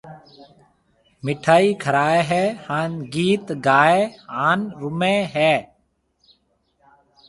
[1.25, 3.99] مِٺائِي کرائيَ ھيََََ ھان گيت ڪائيَ
[4.35, 5.53] ھان رُمَي ھيََََ